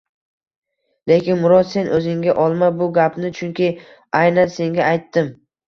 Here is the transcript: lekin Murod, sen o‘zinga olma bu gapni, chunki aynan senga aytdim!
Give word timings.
lekin 1.11 1.39
Murod, 1.43 1.69
sen 1.73 1.91
o‘zinga 1.99 2.35
olma 2.45 2.71
bu 2.81 2.89
gapni, 2.97 3.33
chunki 3.43 3.71
aynan 4.25 4.53
senga 4.59 4.91
aytdim! 4.91 5.33